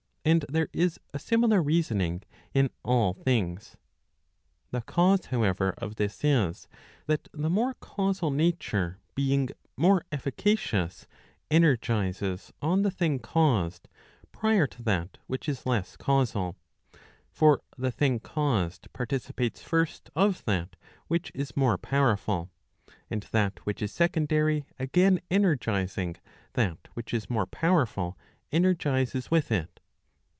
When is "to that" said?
14.67-15.17